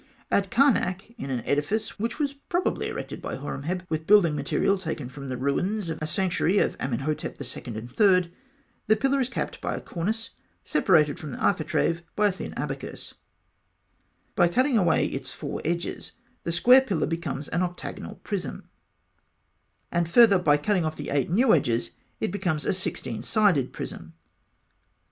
[0.31, 5.07] At Karnak, in an edifice which was probably erected by Horemheb with building material taken
[5.09, 7.63] from the ruins of a sanctuary of Amenhotep II.
[7.77, 8.33] and III.,
[8.87, 10.31] the pillar is capped by a cornice,
[10.63, 13.13] separated from the architrave by a thin abacus (fig.
[14.35, 14.35] 58).
[14.37, 16.13] By cutting away its four edges,
[16.45, 18.67] the square pillar becomes an octagonal prism,
[19.91, 24.13] and further, by cutting off the eight new edges, it becomes a sixteen sided prism.